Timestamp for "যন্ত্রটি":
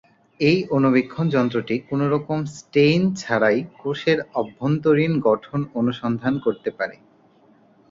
1.35-1.75